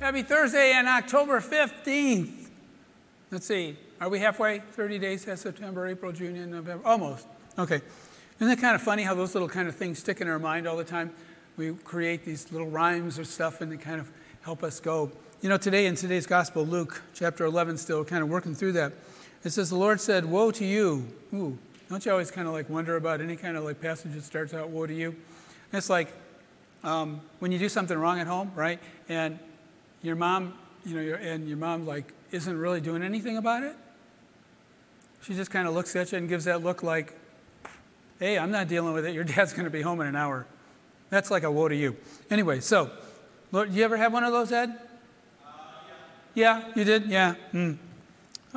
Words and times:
Happy 0.00 0.22
Thursday 0.22 0.72
and 0.72 0.88
October 0.88 1.42
15th. 1.42 2.48
Let's 3.30 3.44
see, 3.44 3.76
are 4.00 4.08
we 4.08 4.18
halfway? 4.18 4.60
30 4.60 4.98
days 4.98 5.26
past 5.26 5.42
September, 5.42 5.86
April, 5.86 6.10
June, 6.10 6.36
and 6.36 6.50
November? 6.50 6.82
Almost. 6.86 7.26
Okay. 7.58 7.82
Isn't 8.40 8.50
it 8.50 8.58
kind 8.62 8.74
of 8.74 8.80
funny 8.80 9.02
how 9.02 9.14
those 9.14 9.34
little 9.34 9.46
kind 9.46 9.68
of 9.68 9.76
things 9.76 9.98
stick 9.98 10.22
in 10.22 10.26
our 10.26 10.38
mind 10.38 10.66
all 10.66 10.78
the 10.78 10.84
time? 10.84 11.12
We 11.58 11.74
create 11.74 12.24
these 12.24 12.50
little 12.50 12.68
rhymes 12.70 13.18
or 13.18 13.24
stuff 13.24 13.60
and 13.60 13.70
they 13.70 13.76
kind 13.76 14.00
of 14.00 14.10
help 14.40 14.62
us 14.62 14.80
go. 14.80 15.12
You 15.42 15.50
know, 15.50 15.58
today 15.58 15.84
in 15.84 15.96
today's 15.96 16.26
gospel, 16.26 16.64
Luke 16.64 17.02
chapter 17.12 17.44
11, 17.44 17.76
still 17.76 18.02
kind 18.02 18.22
of 18.22 18.30
working 18.30 18.54
through 18.54 18.72
that, 18.72 18.94
it 19.44 19.50
says, 19.50 19.68
The 19.68 19.76
Lord 19.76 20.00
said, 20.00 20.24
Woe 20.24 20.50
to 20.52 20.64
you. 20.64 21.08
Ooh, 21.34 21.58
don't 21.90 22.02
you 22.06 22.10
always 22.10 22.30
kind 22.30 22.48
of 22.48 22.54
like 22.54 22.70
wonder 22.70 22.96
about 22.96 23.20
any 23.20 23.36
kind 23.36 23.54
of 23.54 23.64
like 23.64 23.82
passage 23.82 24.14
that 24.14 24.24
starts 24.24 24.54
out, 24.54 24.70
Woe 24.70 24.86
to 24.86 24.94
you? 24.94 25.08
And 25.10 25.78
it's 25.78 25.90
like 25.90 26.10
um, 26.84 27.20
when 27.40 27.52
you 27.52 27.58
do 27.58 27.68
something 27.68 27.98
wrong 27.98 28.18
at 28.18 28.26
home, 28.26 28.50
right? 28.56 28.80
And 29.10 29.38
your 30.02 30.16
mom, 30.16 30.54
you 30.84 30.94
know, 30.94 31.14
and 31.16 31.48
your 31.48 31.56
mom 31.56 31.86
like 31.86 32.12
isn't 32.30 32.56
really 32.56 32.80
doing 32.80 33.02
anything 33.02 33.36
about 33.36 33.62
it. 33.62 33.76
She 35.22 35.34
just 35.34 35.50
kind 35.50 35.68
of 35.68 35.74
looks 35.74 35.94
at 35.96 36.12
you 36.12 36.18
and 36.18 36.28
gives 36.28 36.46
that 36.46 36.62
look 36.62 36.82
like, 36.82 37.18
hey, 38.18 38.38
I'm 38.38 38.50
not 38.50 38.68
dealing 38.68 38.94
with 38.94 39.04
it. 39.04 39.14
Your 39.14 39.24
dad's 39.24 39.52
going 39.52 39.64
to 39.64 39.70
be 39.70 39.82
home 39.82 40.00
in 40.00 40.06
an 40.06 40.16
hour. 40.16 40.46
That's 41.10 41.30
like 41.30 41.42
a 41.42 41.50
woe 41.50 41.68
to 41.68 41.76
you. 41.76 41.96
Anyway, 42.30 42.60
so, 42.60 42.90
Lord, 43.52 43.72
you 43.72 43.84
ever 43.84 43.96
have 43.96 44.12
one 44.12 44.24
of 44.24 44.32
those, 44.32 44.52
Ed? 44.52 44.70
Uh, 44.70 45.50
yeah. 46.34 46.60
yeah. 46.60 46.72
you 46.74 46.84
did? 46.84 47.06
Yeah. 47.06 47.34
Mm. 47.52 47.76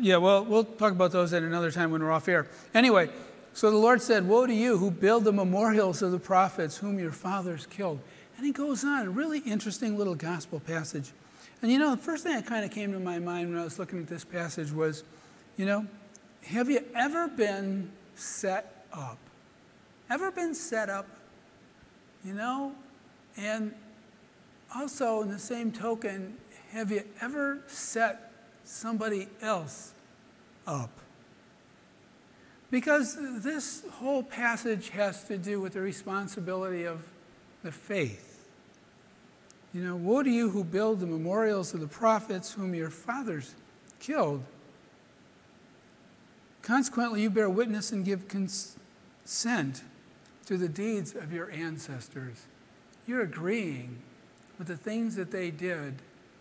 Yeah, 0.00 0.16
well, 0.16 0.44
we'll 0.44 0.64
talk 0.64 0.92
about 0.92 1.12
those 1.12 1.32
at 1.32 1.42
another 1.42 1.70
time 1.70 1.90
when 1.90 2.02
we're 2.02 2.12
off 2.12 2.28
air. 2.28 2.46
Anyway, 2.72 3.10
so 3.52 3.70
the 3.70 3.76
Lord 3.76 4.00
said, 4.00 4.26
Woe 4.26 4.46
to 4.46 4.54
you 4.54 4.78
who 4.78 4.90
build 4.90 5.24
the 5.24 5.32
memorials 5.32 6.00
of 6.02 6.10
the 6.10 6.18
prophets 6.18 6.78
whom 6.78 6.98
your 6.98 7.12
fathers 7.12 7.66
killed. 7.66 8.00
And 8.36 8.46
he 8.46 8.52
goes 8.52 8.84
on, 8.84 9.06
a 9.06 9.10
really 9.10 9.38
interesting 9.40 9.96
little 9.96 10.14
gospel 10.14 10.60
passage. 10.60 11.12
And 11.62 11.70
you 11.70 11.78
know, 11.78 11.92
the 11.92 12.02
first 12.02 12.24
thing 12.24 12.34
that 12.34 12.46
kind 12.46 12.64
of 12.64 12.70
came 12.70 12.92
to 12.92 12.98
my 12.98 13.18
mind 13.18 13.50
when 13.50 13.58
I 13.58 13.64
was 13.64 13.78
looking 13.78 13.98
at 14.00 14.06
this 14.06 14.24
passage 14.24 14.72
was, 14.72 15.04
you 15.56 15.66
know, 15.66 15.86
have 16.46 16.68
you 16.68 16.84
ever 16.94 17.28
been 17.28 17.90
set 18.14 18.86
up? 18.92 19.18
Ever 20.10 20.30
been 20.30 20.54
set 20.54 20.90
up? 20.90 21.06
You 22.24 22.34
know? 22.34 22.74
And 23.36 23.74
also, 24.74 25.22
in 25.22 25.30
the 25.30 25.38
same 25.38 25.72
token, 25.72 26.36
have 26.70 26.90
you 26.90 27.04
ever 27.20 27.62
set 27.66 28.32
somebody 28.64 29.28
else 29.40 29.94
up? 30.66 30.90
Because 32.70 33.16
this 33.42 33.84
whole 33.92 34.22
passage 34.22 34.88
has 34.90 35.24
to 35.24 35.38
do 35.38 35.60
with 35.60 35.74
the 35.74 35.80
responsibility 35.80 36.84
of 36.84 37.02
the 37.64 37.72
faith. 37.72 38.46
You 39.72 39.82
know, 39.82 39.96
woe 39.96 40.22
to 40.22 40.30
you 40.30 40.50
who 40.50 40.62
build 40.62 41.00
the 41.00 41.06
memorials 41.06 41.74
of 41.74 41.80
the 41.80 41.88
prophets 41.88 42.52
whom 42.52 42.74
your 42.74 42.90
fathers 42.90 43.54
killed. 43.98 44.44
Consequently, 46.62 47.22
you 47.22 47.30
bear 47.30 47.50
witness 47.50 47.90
and 47.90 48.04
give 48.04 48.28
consent 48.28 49.82
to 50.46 50.56
the 50.56 50.68
deeds 50.68 51.14
of 51.14 51.32
your 51.32 51.50
ancestors. 51.50 52.46
You're 53.06 53.22
agreeing 53.22 53.98
with 54.58 54.68
the 54.68 54.76
things 54.76 55.16
that 55.16 55.30
they 55.30 55.50
did 55.50 55.96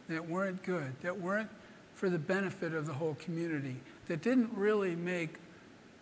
that 0.10 0.28
weren't 0.28 0.62
good, 0.62 0.94
that 1.02 1.20
weren't 1.20 1.50
for 1.96 2.10
the 2.10 2.20
benefit 2.20 2.74
of 2.74 2.86
the 2.86 2.94
whole 2.94 3.16
community, 3.16 3.78
that 4.08 4.22
didn't 4.22 4.52
really 4.54 4.96
make 4.96 5.38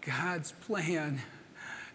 God's 0.02 0.52
plan, 0.68 1.22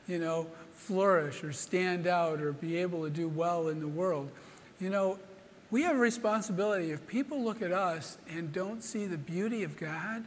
you 0.06 0.18
know, 0.18 0.46
flourish 0.76 1.42
or 1.42 1.52
stand 1.52 2.06
out 2.06 2.40
or 2.40 2.52
be 2.52 2.76
able 2.76 3.02
to 3.02 3.10
do 3.10 3.28
well 3.28 3.68
in 3.68 3.80
the 3.80 3.88
world. 3.88 4.30
You 4.78 4.90
know, 4.90 5.18
we 5.70 5.82
have 5.82 5.96
a 5.96 5.98
responsibility. 5.98 6.92
If 6.92 7.06
people 7.08 7.42
look 7.42 7.62
at 7.62 7.72
us 7.72 8.18
and 8.28 8.52
don't 8.52 8.84
see 8.84 9.06
the 9.06 9.18
beauty 9.18 9.64
of 9.64 9.76
God, 9.76 10.24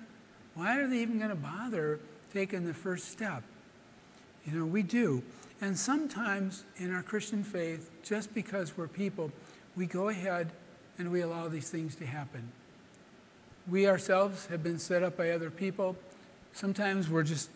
why 0.56 0.80
are 0.80 0.88
they 0.88 0.98
even 0.98 1.18
going 1.18 1.30
to 1.30 1.36
bother 1.36 2.00
taking 2.34 2.66
the 2.66 2.74
first 2.74 3.10
step? 3.10 3.44
You 4.46 4.60
know, 4.60 4.66
we 4.66 4.84
do. 4.84 5.24
And 5.62 5.78
sometimes 5.78 6.66
in 6.78 6.94
our 6.94 7.04
Christian 7.04 7.44
faith, 7.44 7.90
just 8.04 8.34
because 8.34 8.76
we're 8.78 8.88
people, 8.88 9.32
we 9.76 9.86
go 9.86 10.10
ahead 10.10 10.52
and 10.98 11.12
we 11.12 11.22
allow 11.22 11.48
these 11.48 11.70
things 11.70 11.96
to 11.98 12.06
happen. 12.06 12.52
We 13.70 13.88
ourselves 13.88 14.48
have 14.48 14.64
been 14.64 14.80
set 14.80 15.04
up 15.04 15.16
by 15.16 15.30
other 15.30 15.52
people. 15.52 15.96
Sometimes 16.54 17.08
we're 17.10 17.24
just 17.24 17.50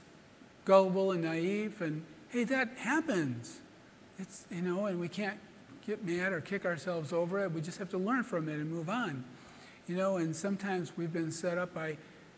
gullible 0.64 1.12
and 1.12 1.24
naive, 1.24 1.82
and 1.82 2.04
hey, 2.34 2.44
that 2.46 2.70
happens. 2.78 3.62
It's, 4.18 4.46
you 4.50 4.64
know, 4.64 4.88
and 4.88 5.00
we 5.00 5.08
can't 5.08 5.40
get 5.86 6.04
mad 6.04 6.34
or 6.34 6.42
kick 6.42 6.66
ourselves 6.66 7.14
over 7.14 7.44
it. 7.44 7.52
We 7.52 7.62
just 7.62 7.78
have 7.78 7.90
to 7.90 7.98
learn 8.00 8.24
from 8.24 8.50
it 8.50 8.56
and 8.56 8.72
move 8.72 8.90
on. 8.90 9.24
You 9.88 9.96
know, 9.96 10.18
and 10.18 10.36
sometimes 10.36 10.94
we've 10.98 11.14
been 11.14 11.32
set 11.32 11.60
up 11.60 11.76
by 11.76 11.98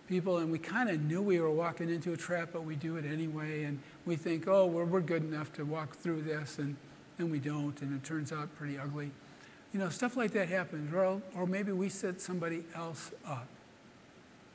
people 0.10 0.40
and 0.40 0.52
we 0.52 0.60
kind 0.60 0.90
of 0.90 1.02
knew 1.02 1.22
we 1.22 1.40
were 1.40 1.50
walking 1.50 1.90
into 1.90 2.12
a 2.12 2.18
trap, 2.18 2.50
but 2.52 2.66
we 2.66 2.76
do 2.76 2.98
it 2.98 3.06
anyway. 3.06 3.64
And 3.64 3.80
we 4.06 4.18
think, 4.18 4.50
oh, 4.50 4.66
we're, 4.66 4.84
we're 4.84 5.00
good 5.00 5.24
enough 5.24 5.54
to 5.54 5.64
walk 5.64 5.96
through 5.96 6.24
this, 6.24 6.60
and 6.60 6.76
then 7.18 7.32
we 7.32 7.40
don't, 7.40 7.82
and 7.82 7.96
it 7.96 8.04
turns 8.04 8.34
out 8.34 8.54
pretty 8.58 8.78
ugly. 8.78 9.12
You 9.72 9.80
know, 9.80 9.88
stuff 9.88 10.18
like 10.18 10.32
that 10.32 10.50
happens. 10.50 10.94
Or, 10.94 11.22
or 11.36 11.48
maybe 11.48 11.72
we 11.72 11.88
set 11.88 12.20
somebody 12.20 12.66
else 12.76 13.12
up, 13.26 13.48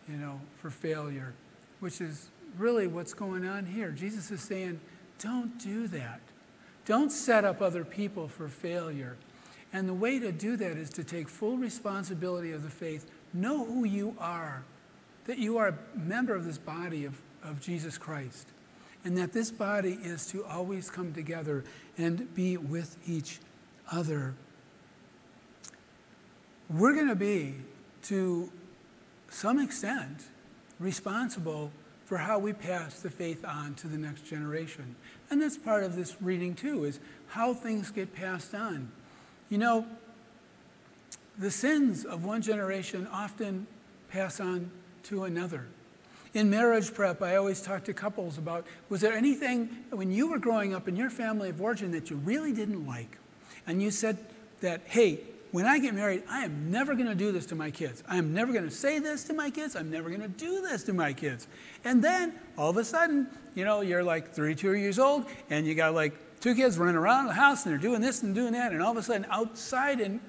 you 0.06 0.18
know, 0.18 0.38
for 0.56 0.68
failure, 0.68 1.32
which 1.78 2.02
is 2.02 2.28
really 2.58 2.86
what's 2.86 3.14
going 3.14 3.46
on 3.46 3.64
here. 3.64 3.90
Jesus 3.90 4.30
is 4.30 4.42
saying, 4.42 4.80
don't 5.20 5.58
do 5.58 5.86
that. 5.88 6.20
Don't 6.86 7.12
set 7.12 7.44
up 7.44 7.62
other 7.62 7.84
people 7.84 8.26
for 8.26 8.48
failure. 8.48 9.16
And 9.72 9.88
the 9.88 9.94
way 9.94 10.18
to 10.18 10.32
do 10.32 10.56
that 10.56 10.76
is 10.76 10.90
to 10.90 11.04
take 11.04 11.28
full 11.28 11.56
responsibility 11.56 12.52
of 12.52 12.62
the 12.62 12.70
faith. 12.70 13.08
Know 13.32 13.64
who 13.64 13.84
you 13.84 14.16
are, 14.18 14.64
that 15.26 15.38
you 15.38 15.58
are 15.58 15.68
a 15.68 15.98
member 15.98 16.34
of 16.34 16.44
this 16.44 16.58
body 16.58 17.04
of, 17.04 17.20
of 17.44 17.60
Jesus 17.60 17.96
Christ, 17.96 18.48
and 19.04 19.16
that 19.16 19.32
this 19.32 19.50
body 19.50 19.98
is 20.02 20.26
to 20.26 20.44
always 20.44 20.90
come 20.90 21.12
together 21.12 21.64
and 21.96 22.34
be 22.34 22.56
with 22.56 22.96
each 23.06 23.38
other. 23.92 24.34
We're 26.68 26.94
going 26.94 27.08
to 27.08 27.14
be, 27.14 27.54
to 28.04 28.50
some 29.28 29.60
extent, 29.60 30.24
responsible 30.80 31.70
for 32.10 32.18
how 32.18 32.40
we 32.40 32.52
pass 32.52 32.98
the 32.98 33.08
faith 33.08 33.44
on 33.44 33.72
to 33.72 33.86
the 33.86 33.96
next 33.96 34.22
generation. 34.22 34.96
And 35.30 35.40
that's 35.40 35.56
part 35.56 35.84
of 35.84 35.94
this 35.94 36.16
reading 36.20 36.56
too, 36.56 36.82
is 36.82 36.98
how 37.28 37.54
things 37.54 37.92
get 37.92 38.12
passed 38.12 38.52
on. 38.52 38.90
You 39.48 39.58
know, 39.58 39.86
the 41.38 41.52
sins 41.52 42.04
of 42.04 42.24
one 42.24 42.42
generation 42.42 43.06
often 43.12 43.68
pass 44.10 44.40
on 44.40 44.72
to 45.04 45.22
another. 45.22 45.66
In 46.34 46.50
marriage 46.50 46.92
prep, 46.92 47.22
I 47.22 47.36
always 47.36 47.62
talk 47.62 47.84
to 47.84 47.94
couples 47.94 48.38
about 48.38 48.66
was 48.88 49.02
there 49.02 49.12
anything 49.12 49.68
when 49.90 50.10
you 50.10 50.28
were 50.28 50.40
growing 50.40 50.74
up 50.74 50.88
in 50.88 50.96
your 50.96 51.10
family 51.10 51.50
of 51.50 51.62
origin 51.62 51.92
that 51.92 52.10
you 52.10 52.16
really 52.16 52.52
didn't 52.52 52.88
like? 52.88 53.18
And 53.68 53.80
you 53.80 53.92
said 53.92 54.18
that, 54.62 54.80
hey, 54.86 55.20
when 55.52 55.66
I 55.66 55.78
get 55.78 55.94
married, 55.94 56.22
I 56.28 56.44
am 56.44 56.70
never 56.70 56.94
going 56.94 57.08
to 57.08 57.14
do 57.14 57.32
this 57.32 57.46
to 57.46 57.54
my 57.54 57.70
kids. 57.70 58.02
I 58.08 58.16
am 58.16 58.32
never 58.32 58.52
going 58.52 58.64
to 58.64 58.70
say 58.70 58.98
this 58.98 59.24
to 59.24 59.32
my 59.32 59.50
kids. 59.50 59.74
I'm 59.74 59.90
never 59.90 60.08
going 60.08 60.22
to 60.22 60.28
do 60.28 60.60
this 60.62 60.84
to 60.84 60.92
my 60.92 61.12
kids. 61.12 61.48
And 61.84 62.02
then 62.02 62.34
all 62.56 62.70
of 62.70 62.76
a 62.76 62.84
sudden, 62.84 63.26
you 63.54 63.64
know, 63.64 63.80
you're 63.80 64.04
like 64.04 64.32
32 64.32 64.74
years 64.74 64.98
old 64.98 65.26
and 65.48 65.66
you 65.66 65.74
got 65.74 65.94
like 65.94 66.14
two 66.40 66.54
kids 66.54 66.78
running 66.78 66.94
around 66.94 67.26
the 67.26 67.34
house 67.34 67.64
and 67.64 67.72
they're 67.72 67.80
doing 67.80 68.00
this 68.00 68.22
and 68.22 68.34
doing 68.34 68.52
that. 68.52 68.72
And 68.72 68.82
all 68.82 68.92
of 68.92 68.96
a 68.96 69.02
sudden, 69.02 69.26
outside 69.30 70.00
and 70.00 70.20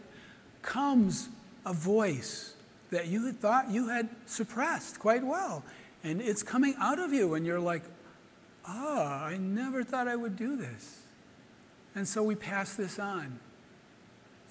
comes 0.61 1.29
a 1.65 1.73
voice 1.73 2.55
that 2.89 3.07
you 3.07 3.25
had 3.25 3.39
thought 3.39 3.69
you 3.69 3.87
had 3.87 4.09
suppressed 4.25 4.99
quite 4.99 5.23
well. 5.23 5.63
And 6.03 6.21
it's 6.21 6.43
coming 6.43 6.75
out 6.79 6.99
of 6.99 7.13
you, 7.13 7.35
and 7.35 7.45
you're 7.45 7.59
like, 7.59 7.83
ah, 8.65 9.21
oh, 9.21 9.25
I 9.25 9.37
never 9.37 9.83
thought 9.83 10.07
I 10.07 10.15
would 10.15 10.35
do 10.35 10.55
this. 10.55 11.01
And 11.93 12.07
so 12.07 12.23
we 12.23 12.35
pass 12.35 12.73
this 12.73 12.97
on. 12.97 13.39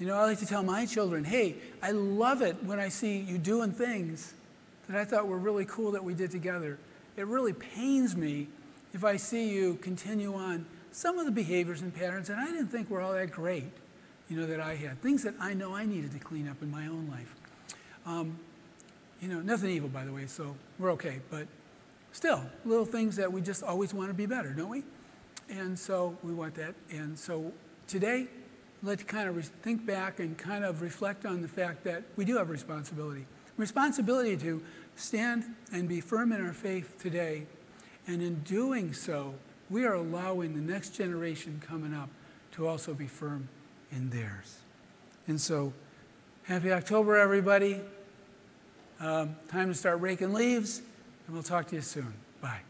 You 0.01 0.07
know, 0.07 0.17
I 0.17 0.25
like 0.25 0.39
to 0.39 0.47
tell 0.47 0.63
my 0.63 0.87
children, 0.87 1.25
hey, 1.25 1.57
I 1.83 1.91
love 1.91 2.41
it 2.41 2.57
when 2.65 2.81
I 2.81 2.89
see 2.89 3.19
you 3.19 3.37
doing 3.37 3.71
things 3.71 4.33
that 4.89 4.99
I 4.99 5.05
thought 5.05 5.29
were 5.29 5.37
really 5.37 5.67
cool 5.67 5.93
that 5.93 6.03
we 6.03 6.15
did 6.15 6.31
together. 6.31 6.79
It 7.19 7.27
really 7.27 7.53
pains 7.53 8.17
me 8.17 8.49
if 8.95 9.05
I 9.05 9.19
see 9.19 9.51
you 9.51 9.75
continue 9.83 10.35
on 10.35 10.65
some 10.91 11.19
of 11.19 11.27
the 11.27 11.31
behaviors 11.31 11.83
and 11.83 11.95
patterns 11.95 12.29
that 12.29 12.39
I 12.39 12.47
didn't 12.47 12.69
think 12.69 12.89
were 12.89 13.03
all 13.03 13.13
that 13.13 13.31
great, 13.31 13.71
you 14.31 14.39
know, 14.39 14.47
that 14.47 14.59
I 14.59 14.75
had. 14.75 15.03
Things 15.03 15.23
that 15.25 15.35
I 15.39 15.53
know 15.53 15.75
I 15.75 15.85
needed 15.85 16.13
to 16.13 16.19
clean 16.19 16.49
up 16.49 16.63
in 16.63 16.71
my 16.71 16.87
own 16.87 17.07
life. 17.11 17.35
Um, 18.07 18.39
you 19.21 19.29
know, 19.29 19.41
nothing 19.41 19.69
evil, 19.69 19.91
by 19.91 20.07
the 20.07 20.13
way, 20.13 20.27
so 20.27 20.57
we're 20.79 20.93
okay. 20.93 21.21
But 21.31 21.47
still, 22.13 22.43
little 22.65 22.87
things 22.87 23.17
that 23.17 23.31
we 23.31 23.43
just 23.43 23.63
always 23.63 23.93
want 23.93 24.09
to 24.09 24.15
be 24.15 24.25
better, 24.25 24.55
don't 24.55 24.71
we? 24.71 24.83
And 25.51 25.79
so 25.79 26.17
we 26.23 26.33
want 26.33 26.55
that. 26.55 26.75
And 26.91 27.19
so 27.19 27.53
today, 27.87 28.29
let's 28.83 29.03
kind 29.03 29.29
of 29.29 29.45
think 29.45 29.85
back 29.87 30.21
and 30.21 30.37
kind 30.37 30.65
of 30.65 30.83
reflect 30.83 31.27
on 31.27 31.43
the 31.43 31.49
fact 31.49 31.85
that 31.85 32.03
we 32.17 32.25
do 32.25 32.37
have 32.37 32.51
responsibility. 32.51 33.27
Responsibility 33.57 34.37
to 34.39 34.63
stand 34.97 35.45
and 35.73 35.89
be 35.89 36.01
firm 36.01 36.33
in 36.33 36.45
our 36.45 36.53
faith 36.53 36.99
today. 36.99 37.47
And 38.07 38.23
in 38.23 38.41
doing 38.41 38.93
so, 38.93 39.35
we 39.69 39.85
are 39.85 39.95
allowing 39.95 40.55
the 40.55 40.73
next 40.73 40.91
generation 40.91 41.61
coming 41.67 41.95
up 41.95 42.09
to 42.53 42.67
also 42.67 42.95
be 42.95 43.07
firm 43.07 43.49
in 43.93 44.11
theirs. 44.11 44.59
And 45.27 45.41
so, 45.41 45.73
Happy 46.51 46.73
October, 46.73 47.17
everybody. 47.17 47.81
Um, 48.99 49.37
time 49.49 49.69
to 49.69 49.75
start 49.75 50.01
raking 50.01 50.33
leaves, 50.33 50.83
and 51.27 51.35
we'll 51.35 51.45
talk 51.45 51.69
to 51.69 51.77
you 51.77 51.81
soon. 51.81 52.13
Bye. 52.41 52.70